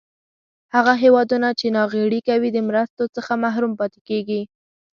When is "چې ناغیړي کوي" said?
1.59-2.49